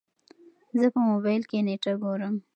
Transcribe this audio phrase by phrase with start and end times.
[0.79, 2.35] زه په موبايل کې نېټه ګورم.